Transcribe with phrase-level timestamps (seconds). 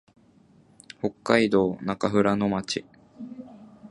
[0.99, 2.83] 北海道中富良野町